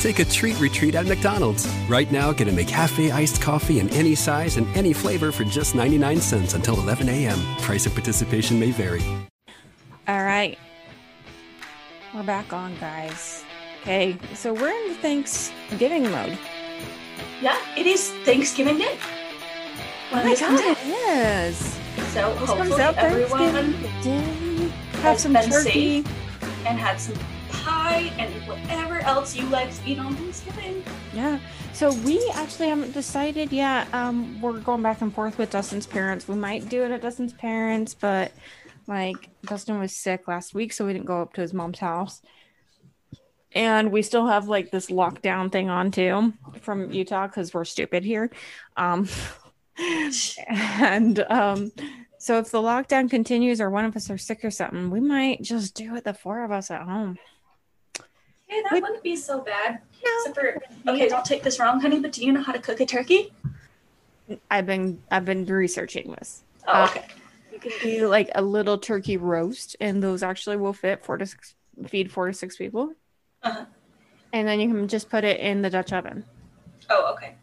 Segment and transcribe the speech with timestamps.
[0.00, 1.68] Take a treat retreat at McDonald's.
[1.86, 5.74] Right now, get a McCafe iced coffee in any size and any flavor for just
[5.74, 7.38] 99 cents until 11 a.m.
[7.58, 9.02] Price of participation may vary.
[10.08, 10.58] All right.
[12.14, 13.44] We're back on, guys.
[13.82, 16.38] Okay, so we're in the Thanksgiving mode.
[17.42, 18.98] Yeah, it is Thanksgiving Day.
[20.12, 21.56] Oh my god, it is.
[22.12, 24.22] So This comes hopefully out everyone Day.
[24.92, 26.02] Have has some been turkey.
[26.02, 26.12] safe
[26.66, 27.16] and had some
[27.70, 30.82] pie and whatever else you like to eat on Thanksgiving.
[31.14, 31.38] Yeah.
[31.72, 33.92] So we actually haven't decided yet.
[33.94, 36.26] Um, we're going back and forth with Dustin's parents.
[36.26, 38.32] We might do it at Dustin's parents, but
[38.86, 42.22] like Dustin was sick last week, so we didn't go up to his mom's house.
[43.52, 48.04] And we still have like this lockdown thing on too from Utah because we're stupid
[48.04, 48.30] here.
[48.76, 49.08] Um,
[50.58, 51.72] and um,
[52.18, 55.42] so if the lockdown continues or one of us are sick or something, we might
[55.42, 57.16] just do it the four of us at home.
[58.50, 59.78] Hey, that wouldn't be so bad.
[60.04, 60.32] No.
[60.34, 62.86] For, okay, don't take this wrong, honey, but do you know how to cook a
[62.86, 63.32] turkey?
[64.50, 66.42] I've been I've been researching this.
[66.66, 67.06] Oh, Uh, okay.
[67.52, 71.26] You can do like a little turkey roast, and those actually will fit four to
[71.26, 71.54] six,
[71.86, 72.92] feed four to six people.
[73.44, 73.66] Uh-huh.
[74.32, 76.24] And then you can just put it in the Dutch oven.
[76.88, 77.34] Oh, okay.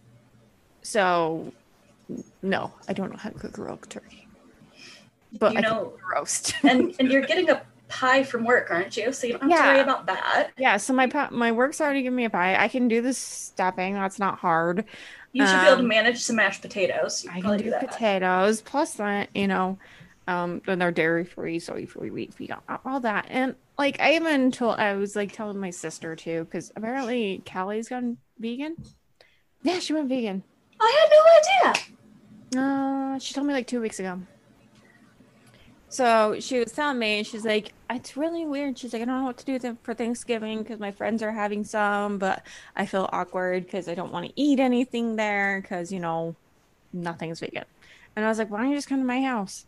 [0.82, 1.54] So,
[2.42, 4.28] no, I don't know how to cook a real turkey,
[5.40, 6.54] but You I know- roast.
[6.64, 9.12] And and you're getting a pie from work, aren't you?
[9.14, 9.58] So you don't have Yeah.
[9.58, 10.52] to worry about that.
[10.58, 12.56] yeah, so my my work's already giving me a pie.
[12.62, 13.94] I can do the stuffing.
[13.94, 14.86] That's not hard.
[15.34, 17.24] You should be able to Um, manage some mashed potatoes.
[17.24, 17.80] You I can can do do that.
[17.80, 18.62] potatoes.
[18.62, 19.80] Plus that, you know,
[20.28, 23.28] um, then they're dairy free, soy free, wheat free, all, all that.
[23.30, 27.90] And like, I even told, I was like telling my sister too, because apparently Callie's
[27.90, 28.78] gone vegan.
[29.64, 30.44] Yeah, she went vegan.
[30.80, 31.98] I had no idea.
[32.56, 34.22] Uh, she told me like two weeks ago.
[35.90, 38.78] So she was telling me, and she's like, it's really weird.
[38.78, 41.32] She's like, I don't know what to do th- for Thanksgiving because my friends are
[41.32, 42.44] having some, but
[42.76, 46.36] I feel awkward because I don't want to eat anything there because, you know,
[46.92, 47.64] nothing's vegan.
[48.16, 49.66] And I was like, why don't you just come to my house?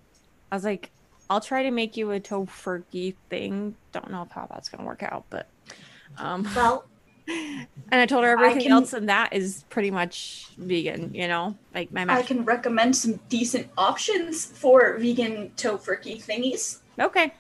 [0.52, 0.92] I was like,
[1.30, 3.76] I'll try to make you a tofurkey thing.
[3.94, 5.48] Don't know how that's to work out, but.
[6.18, 6.86] Um, Well,
[7.30, 7.68] and
[8.02, 11.92] I told her everything can- else, and that is pretty much vegan, you know, like
[11.92, 16.80] my I can recommend some decent options for vegan tofurkey thingies.
[17.00, 17.34] Okay.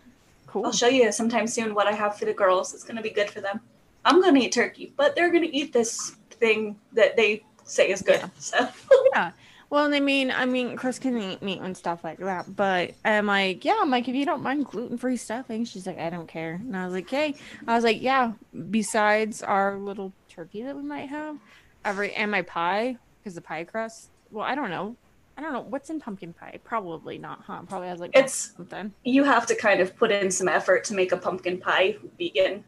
[0.47, 0.65] Cool.
[0.65, 2.73] I'll show you sometime soon what I have for the girls.
[2.73, 3.59] It's gonna be good for them.
[4.05, 8.29] I'm gonna eat turkey, but they're gonna eat this thing that they say is good.
[8.39, 8.67] So
[9.13, 9.31] yeah.
[9.69, 12.91] Well, and I mean, I mean, Chris can eat meat and stuff like that, but
[13.05, 16.09] I'm like, yeah, I'm like, if you don't mind gluten free stuffing, she's like, I
[16.09, 16.53] don't care.
[16.53, 17.35] And I was like, hey,
[17.67, 18.31] I was like, yeah.
[18.71, 21.37] Besides our little turkey that we might have,
[21.85, 24.09] every and my pie because the pie crust.
[24.31, 24.95] Well, I don't know.
[25.37, 26.59] I don't know what's in pumpkin pie.
[26.63, 27.61] Probably not, huh?
[27.67, 28.91] Probably has like It's- something.
[29.03, 32.63] you have to kind of put in some effort to make a pumpkin pie vegan.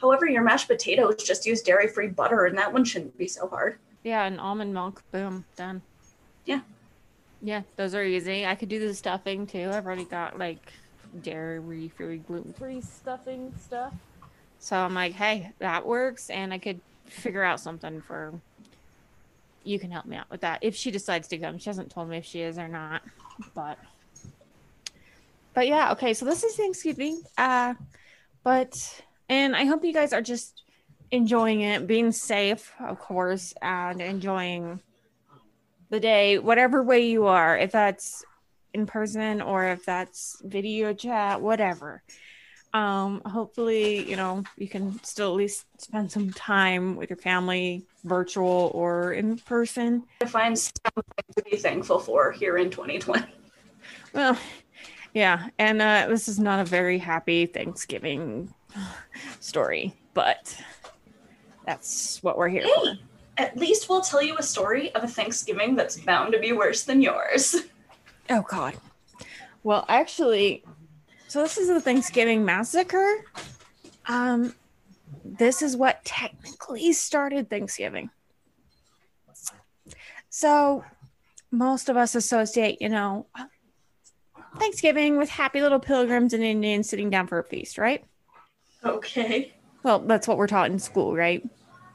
[0.00, 3.46] However, your mashed potatoes just use dairy free butter, and that one shouldn't be so
[3.48, 3.78] hard.
[4.02, 5.02] Yeah, and almond milk.
[5.12, 5.82] Boom, done.
[6.46, 6.60] Yeah.
[7.42, 8.46] Yeah, those are easy.
[8.46, 9.70] I could do the stuffing too.
[9.72, 10.72] I've already got like
[11.22, 13.92] dairy free, gluten free stuffing stuff.
[14.58, 18.32] So I'm like, hey, that works, and I could figure out something for.
[19.64, 21.58] You can help me out with that if she decides to come.
[21.58, 23.02] She hasn't told me if she is or not,
[23.54, 23.78] but.
[25.54, 26.14] But yeah, okay.
[26.14, 27.22] So this is Thanksgiving.
[27.36, 27.74] Uh,
[28.44, 30.62] but and I hope you guys are just
[31.10, 34.80] enjoying it, being safe, of course, and enjoying
[35.90, 38.24] the day, whatever way you are, if that's
[38.74, 42.02] in person or if that's video chat, whatever.
[42.74, 47.86] Um, hopefully, you know, you can still at least spend some time with your family,
[48.04, 50.04] virtual or in person.
[50.20, 51.02] To find something
[51.36, 53.24] to be thankful for here in 2020.
[54.12, 54.36] Well,
[55.14, 58.52] yeah, and uh, this is not a very happy Thanksgiving
[59.40, 60.60] story, but
[61.64, 62.94] that's what we're here for.
[63.38, 66.84] At least we'll tell you a story of a Thanksgiving that's bound to be worse
[66.84, 67.56] than yours.
[68.28, 68.74] Oh God.
[69.62, 70.64] Well, actually,
[71.28, 73.24] so this is the Thanksgiving massacre.
[74.06, 74.52] Um,
[75.24, 78.10] this is what technically started Thanksgiving.
[80.28, 80.84] So,
[81.52, 83.26] most of us associate, you know,
[84.58, 88.04] Thanksgiving with happy little pilgrims and Indians sitting down for a feast, right?
[88.84, 89.52] Okay.
[89.82, 91.42] Well, that's what we're taught in school, right?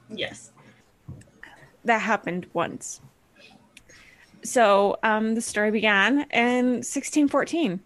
[0.10, 0.51] Yes.
[1.86, 3.02] That happened once.
[4.44, 7.82] So um, the story began in 1614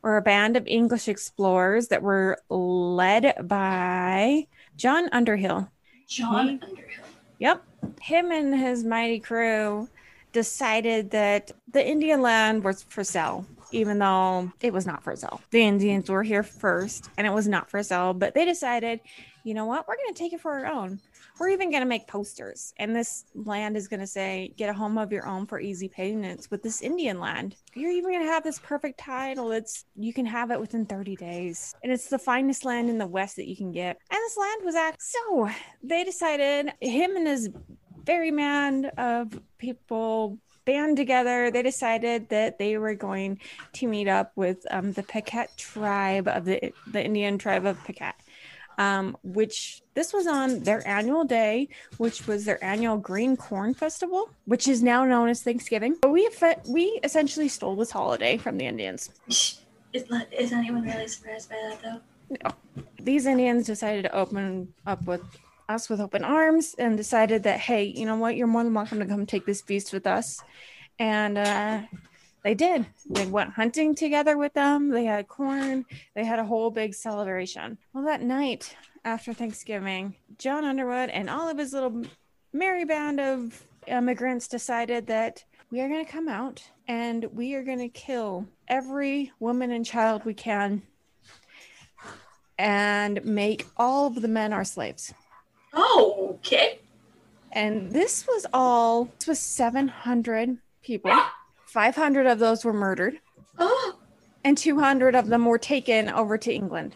[0.00, 4.46] where a band of English explorers that were led by
[4.76, 5.68] John Underhill.
[6.06, 7.04] John He- Underhill.
[7.38, 7.64] Yep.
[8.00, 9.88] Him and his mighty crew
[10.32, 15.40] decided that the Indian land was for sale, even though it was not for sale.
[15.50, 19.00] The Indians were here first and it was not for sale, but they decided,
[19.44, 21.00] you know what, we're going to take it for our own.
[21.38, 24.72] We're even going to make posters, and this land is going to say, get a
[24.72, 27.54] home of your own for easy payments with this Indian land.
[27.74, 29.52] You're even going to have this perfect title.
[29.52, 33.06] It's you can have it within 30 days, and it's the finest land in the
[33.06, 33.98] West that you can get.
[34.10, 35.48] And this land was at so
[35.82, 37.50] they decided him and his
[38.04, 41.50] very man of people band together.
[41.50, 43.40] They decided that they were going
[43.74, 48.20] to meet up with um, the Paquette tribe of the the Indian tribe of Paquette,
[48.78, 54.30] um, which this was on their annual day, which was their annual Green Corn Festival,
[54.46, 55.96] which is now known as Thanksgiving.
[56.00, 56.28] But we
[56.66, 59.10] we essentially stole this holiday from the Indians.
[59.28, 59.60] Is,
[59.92, 62.00] is anyone really surprised by that though?
[62.44, 62.84] No.
[63.00, 65.22] these Indians decided to open up with
[65.68, 68.36] us with open arms and decided that, hey, you know what?
[68.36, 70.42] You're more than welcome to come take this feast with us.
[70.98, 71.82] And uh,
[72.42, 72.86] they did.
[73.08, 74.90] They went hunting together with them.
[74.90, 75.84] They had corn.
[76.14, 77.78] They had a whole big celebration.
[77.92, 82.04] Well, that night after Thanksgiving, John Underwood and all of his little
[82.52, 87.62] merry band of immigrants decided that we are going to come out and we are
[87.62, 90.82] going to kill every woman and child we can
[92.58, 95.12] and make all of the men our slaves.
[95.72, 96.80] Oh, okay.
[97.52, 101.12] And this was all, this was 700 people.
[101.68, 103.18] 500 of those were murdered,
[103.58, 103.98] Oh,
[104.44, 106.94] and 200 of them were taken over to England.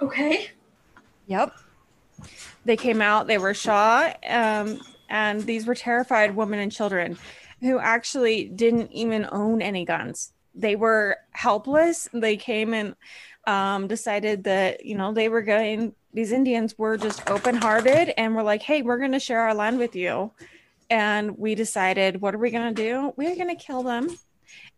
[0.00, 0.48] okay.
[1.26, 1.52] Yep.
[2.64, 7.16] They came out, they were shot, um, and these were terrified women and children
[7.60, 10.32] who actually didn't even own any guns.
[10.54, 12.08] They were helpless.
[12.12, 12.94] They came and
[13.46, 18.34] um, decided that, you know, they were going, these Indians were just open hearted and
[18.34, 20.30] were like, hey, we're going to share our land with you.
[20.92, 23.14] And we decided, what are we going to do?
[23.16, 24.14] We're going to kill them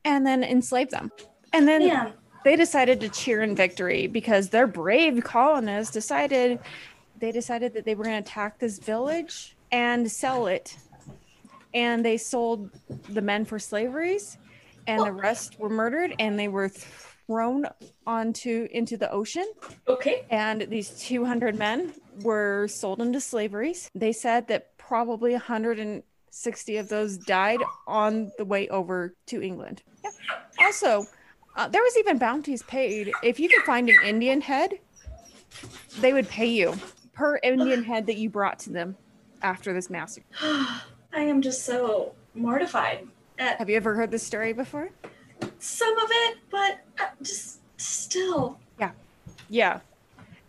[0.05, 1.11] and then enslave them.
[1.53, 2.13] And then Man,
[2.45, 6.61] they decided to cheer in victory because their brave colonists decided
[7.19, 10.77] they decided that they were going to attack this village and sell it
[11.73, 12.71] and they sold
[13.09, 14.39] the men for slaveries
[14.87, 17.67] and the rest were murdered and they were thrown
[18.07, 19.47] onto into the ocean
[19.89, 20.25] okay.
[20.31, 27.17] and these 200 men were sold into slaveries they said that probably 160 of those
[27.17, 30.11] died on the way over to england yeah.
[30.61, 31.05] also
[31.57, 34.79] uh, there was even bounties paid if you could find an indian head
[36.01, 36.75] they would pay you
[37.13, 38.97] per indian head that you brought to them
[39.43, 40.27] after this massacre
[41.17, 43.07] I am just so mortified
[43.39, 44.91] at have you ever heard this story before
[45.59, 48.59] some of it, but uh, just still.
[48.79, 48.93] Yeah.
[49.49, 49.81] Yeah.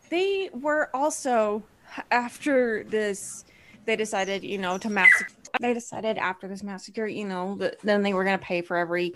[0.10, 1.64] They were also
[2.12, 3.46] after this
[3.86, 5.28] they decided, you know, to massacre
[5.62, 8.78] they decided after this massacre, you know, that then they were going to pay for
[8.78, 9.14] every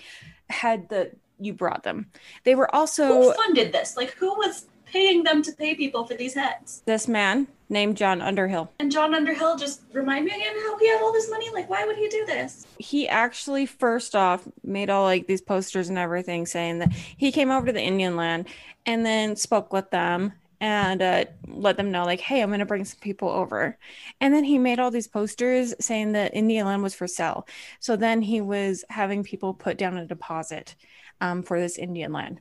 [0.50, 2.08] head that you brought them.
[2.44, 3.98] They were also Who funded this?
[3.98, 6.82] Like, who was paying them to pay people for these heads?
[6.86, 8.72] this man named John Underhill.
[8.80, 11.50] And John Underhill, just remind me again how he had all this money?
[11.52, 12.66] Like, why would he do this?
[12.80, 17.52] He actually first off made all like these posters and everything saying that he came
[17.52, 18.48] over to the Indian land
[18.86, 22.66] and then spoke with them and uh, let them know like hey i'm going to
[22.66, 23.78] bring some people over.
[24.22, 27.48] And then he made all these posters saying that indian land was for sale.
[27.80, 30.76] So then he was having people put down a deposit
[31.22, 32.40] um, for this indian land.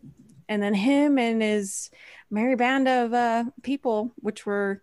[0.49, 1.91] And then him and his
[2.31, 4.83] merry band of uh, people which were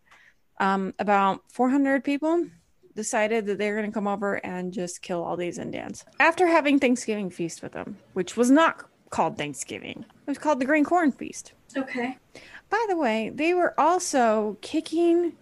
[0.60, 2.46] um, about 400 people
[2.96, 6.06] decided that they're going to come over and just kill all these indians.
[6.22, 10.66] After having thanksgiving feast with them which was not called thanksgiving it was called the
[10.66, 11.54] green corn feast.
[11.78, 12.18] Okay.
[12.70, 15.34] By the way, they were also kicking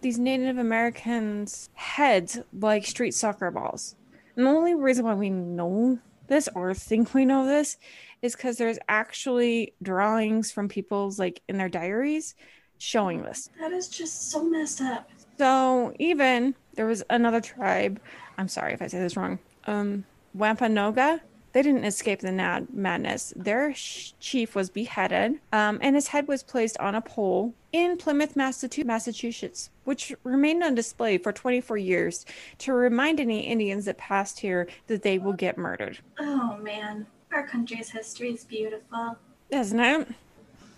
[0.00, 3.96] these Native Americans' heads like street soccer balls.
[4.36, 7.76] And the only reason why we know this or think we know this
[8.22, 12.34] is because there's actually drawings from people's like in their diaries
[12.78, 13.50] showing this.
[13.58, 15.10] That is just so messed up.
[15.38, 18.00] So even there was another tribe.
[18.38, 19.38] I'm sorry if I say this wrong.
[19.66, 21.20] Um, Wampanoag.
[21.52, 23.32] They didn't escape the nad- madness.
[23.34, 27.96] Their sh- chief was beheaded, um, and his head was placed on a pole in
[27.96, 32.24] Plymouth, Massachusetts, which remained on display for 24 years
[32.58, 35.98] to remind any Indians that passed here that they will get murdered.
[36.18, 37.06] Oh, man.
[37.32, 39.16] Our country's history is beautiful.
[39.50, 40.08] Isn't it?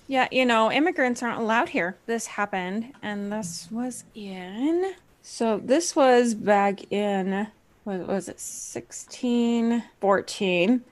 [0.08, 1.96] Yeah, you know, immigrants aren't allowed here.
[2.06, 4.94] This happened, and this was in.
[5.22, 7.46] So this was back in,
[7.84, 10.82] what was it, 1614.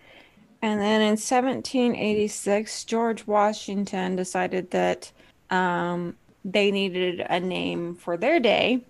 [0.62, 5.10] And then in 1786, George Washington decided that
[5.50, 8.80] um, they needed a name for their day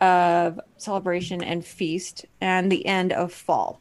[0.00, 3.80] of celebration and feast and the end of fall,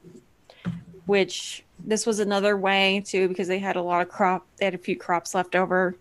[1.08, 4.76] which this was another way too, because they had a lot of crop, they had
[4.76, 5.98] a few crops left over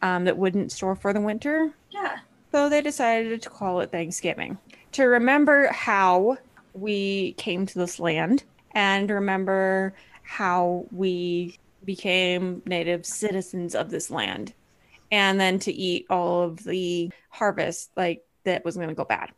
[0.00, 1.70] um, that wouldn't store for the winter.
[1.90, 2.20] Yeah.
[2.50, 4.56] So they decided to call it Thanksgiving
[4.92, 6.38] to remember how
[6.80, 14.52] we came to this land and remember how we became native citizens of this land
[15.10, 19.30] and then to eat all of the harvest like that was going to go bad.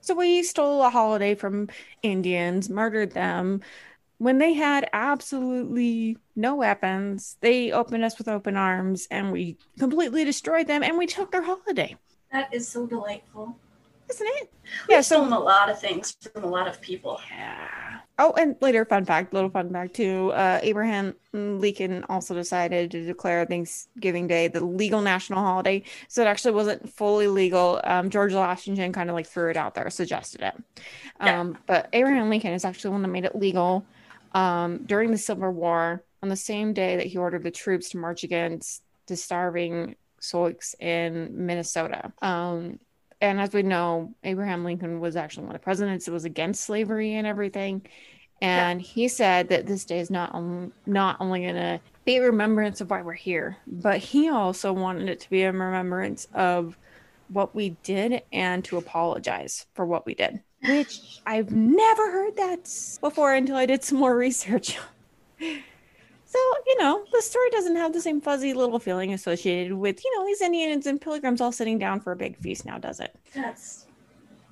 [0.00, 1.68] So we stole a holiday from
[2.02, 3.60] Indians, murdered them.
[4.16, 10.24] When they had absolutely no weapons, they opened us with open arms and we completely
[10.24, 11.94] destroyed them and we took their holiday.
[12.32, 13.56] That is so delightful.
[14.10, 14.52] Isn't it?
[14.88, 17.20] We've Yeah, so- stolen a lot of things from a lot of people.
[17.30, 17.68] Yeah.
[18.20, 20.32] Oh, and later, fun fact, little fun fact too.
[20.32, 25.84] Uh, Abraham Lincoln also decided to declare Thanksgiving Day the legal national holiday.
[26.08, 27.80] So it actually wasn't fully legal.
[27.84, 30.54] Um, George Washington kind of like threw it out there, suggested it.
[31.22, 31.40] Yeah.
[31.40, 33.86] Um, but Abraham Lincoln is actually the one that made it legal
[34.32, 37.98] um, during the Civil War on the same day that he ordered the troops to
[37.98, 42.12] march against the starving Sioux in Minnesota.
[42.20, 42.80] Um,
[43.20, 46.64] and as we know, Abraham Lincoln was actually one of the presidents that was against
[46.64, 47.82] slavery and everything.
[48.40, 52.22] And he said that this day is not on, not only going to be a
[52.22, 56.78] remembrance of why we're here, but he also wanted it to be a remembrance of
[57.28, 60.40] what we did and to apologize for what we did.
[60.64, 62.70] Which I've never heard that
[63.00, 64.78] before until I did some more research.
[66.30, 70.14] So, you know, the story doesn't have the same fuzzy little feeling associated with, you
[70.18, 73.16] know, these Indians and pilgrims all sitting down for a big feast now, does it?
[73.34, 73.86] That's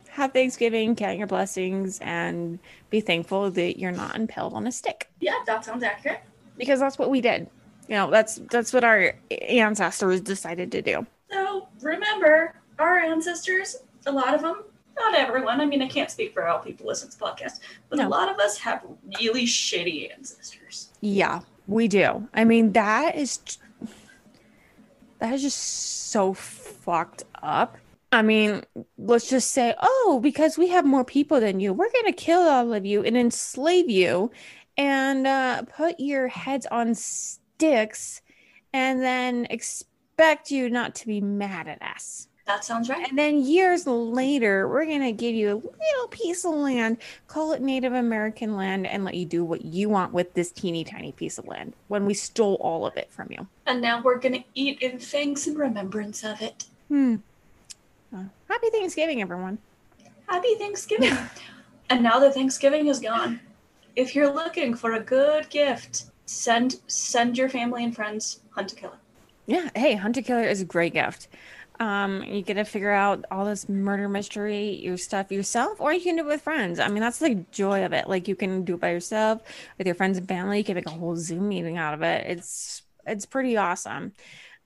[0.08, 5.10] Have Thanksgiving, count your blessings, and be thankful that you're not impaled on a stick.
[5.20, 6.20] yeah, that sounds accurate.
[6.56, 7.46] Because that's what we did.
[7.88, 9.12] You know, that's that's what our
[9.46, 11.06] ancestors decided to do.
[11.30, 14.64] So remember, our ancestors, a lot of them,
[14.98, 15.60] not everyone.
[15.60, 18.08] I mean, I can't speak for all people listening to the podcast, but No.
[18.08, 18.82] a lot of us have
[19.20, 20.88] really shitty ancestors.
[21.02, 22.28] Yeah, we do.
[22.34, 23.40] I mean, that is
[25.18, 25.58] that is just
[26.10, 27.78] so fucked up.
[28.12, 28.62] I mean,
[28.98, 32.72] let's just say, oh, because we have more people than you, we're gonna kill all
[32.72, 34.30] of you and enslave you,
[34.76, 38.22] and uh, put your heads on sticks,
[38.72, 42.28] and then expect you not to be mad at us.
[42.46, 43.08] That sounds right.
[43.08, 47.52] And then years later, we're going to give you a little piece of land, call
[47.52, 51.10] it Native American land, and let you do what you want with this teeny tiny
[51.10, 53.48] piece of land when we stole all of it from you.
[53.66, 56.66] And now we're gonna eat in thanks and remembrance of it.
[56.86, 57.16] Hmm.
[58.14, 59.58] Uh, happy Thanksgiving, everyone.
[60.28, 61.16] Happy Thanksgiving.
[61.90, 63.40] and now that Thanksgiving is gone,
[63.96, 68.76] if you're looking for a good gift, send send your family and friends Hunt a
[68.76, 68.98] Killer.
[69.46, 69.70] Yeah.
[69.74, 71.28] Hey, Hunt a Killer is a great gift.
[71.78, 76.00] Um, you get to figure out all this murder mystery, your stuff yourself, or you
[76.00, 76.80] can do it with friends.
[76.80, 78.08] I mean, that's the joy of it.
[78.08, 79.42] Like you can do it by yourself
[79.78, 80.58] with your friends and family.
[80.58, 82.26] You can make a whole Zoom meeting out of it.
[82.26, 84.12] It's it's pretty awesome.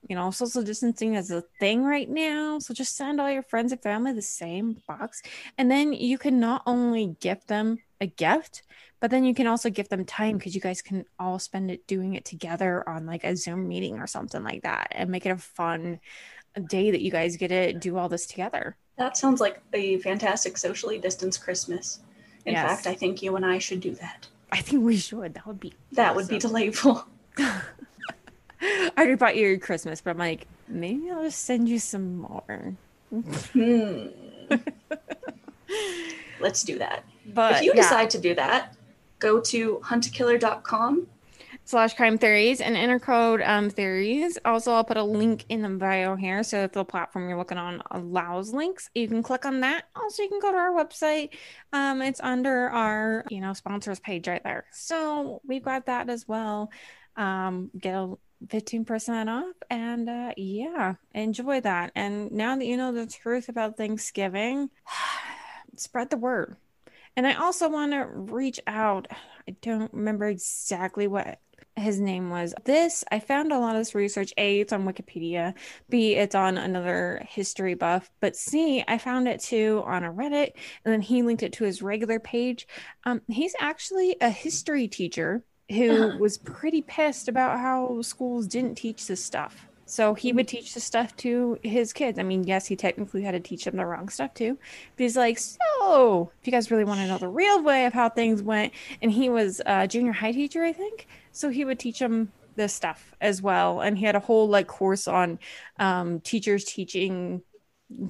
[0.07, 2.57] You know, social distancing is a thing right now.
[2.57, 5.21] So just send all your friends and family the same box.
[5.59, 8.63] And then you can not only gift them a gift,
[8.99, 11.87] but then you can also give them time because you guys can all spend it
[11.87, 15.29] doing it together on like a Zoom meeting or something like that and make it
[15.31, 15.99] a fun
[16.67, 18.75] day that you guys get to do all this together.
[18.97, 21.99] That sounds like a fantastic socially distanced Christmas.
[22.45, 22.69] In Yes.
[22.69, 24.27] fact, I think you and I should do that.
[24.51, 25.35] I think we should.
[25.35, 27.05] That would be That would be delightful.
[27.37, 32.17] I already bought you your Christmas, but I'm like, maybe I'll just send you some
[32.17, 32.75] more.
[33.11, 34.07] Hmm.
[36.39, 37.03] Let's do that.
[37.33, 37.81] But if you yeah.
[37.81, 38.75] decide to do that,
[39.21, 41.07] go to huntkiller.com.
[41.63, 44.37] slash crime theories and enter code um theories.
[44.43, 46.43] Also i'll put a link in the bio here.
[46.43, 49.85] So if the platform you're looking on allows links you can click on that.
[49.95, 51.29] Also you can go to our website.
[51.71, 54.65] Um it's under our you know sponsors page right there.
[54.71, 56.71] So we've got that as well.
[57.15, 58.15] Um get a
[58.47, 61.91] 15% off and uh yeah enjoy that.
[61.95, 64.71] And now that you know the truth about thanksgiving
[65.77, 66.57] spread the word
[67.15, 69.07] and I also want to reach out.
[69.47, 71.39] I don't remember exactly what
[71.75, 72.53] his name was.
[72.65, 74.33] This, I found a lot of this research.
[74.37, 75.53] A, it's on Wikipedia.
[75.89, 78.11] B, it's on another history buff.
[78.19, 80.51] But C, I found it too on a Reddit.
[80.83, 82.67] And then he linked it to his regular page.
[83.05, 86.17] Um, he's actually a history teacher who Uh-huh.
[86.17, 89.67] was pretty pissed about how schools didn't teach this stuff.
[89.91, 92.17] So he would teach the stuff to his kids.
[92.17, 94.57] I mean, yes, he technically had to teach them the wrong stuff too.
[94.95, 97.91] But he's like, so if you guys really want to know the real way of
[97.91, 98.71] how things went,
[99.01, 101.07] and he was a junior high teacher, I think.
[101.33, 103.81] So he would teach them this stuff as well.
[103.81, 105.39] And he had a whole like course on
[105.77, 107.41] um, teachers teaching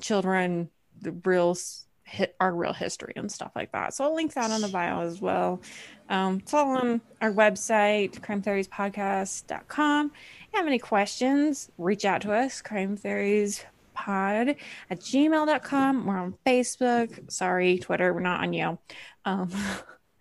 [0.02, 0.70] children
[1.02, 1.58] the real
[2.04, 3.96] hit our real history and stuff like that.
[3.96, 5.62] So I'll link that on the bio as well.
[6.10, 10.12] Um, it's all on our website, crime crimetheoriespodcast.com
[10.54, 14.56] have any questions, reach out to us, crime theories pod
[14.90, 16.06] at gmail.com.
[16.06, 17.32] We're on Facebook.
[17.32, 18.14] Sorry, Twitter.
[18.14, 18.78] We're not on you.
[19.26, 19.52] Um,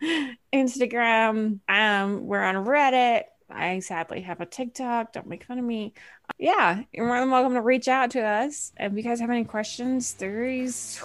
[0.52, 1.60] Instagram.
[1.68, 3.24] Um, we're on Reddit.
[3.48, 5.12] I sadly have a TikTok.
[5.12, 5.94] Don't make fun of me.
[6.38, 8.72] Yeah, you're more than welcome to reach out to us.
[8.78, 11.02] If you guys have any questions, theories,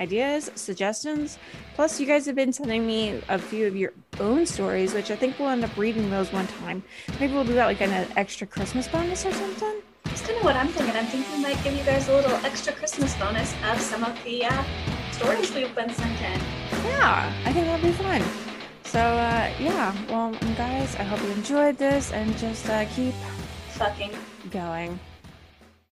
[0.00, 1.38] ideas, suggestions.
[1.74, 5.16] Plus, you guys have been sending me a few of your own stories, which I
[5.16, 6.82] think we'll end up reading those one time.
[7.20, 9.82] Maybe we'll do that like an extra Christmas bonus or something.
[10.04, 10.96] That's kind of what I'm thinking.
[10.96, 14.16] I'm thinking we might give you guys a little extra Christmas bonus of some of
[14.24, 14.64] the uh,
[15.12, 16.40] stories we've been sent in.
[16.84, 18.22] Yeah, I think that'd be fun.
[18.84, 23.14] So, uh, yeah, well, guys, I hope you enjoyed this and just uh, keep
[23.70, 24.12] fucking
[24.50, 24.98] going.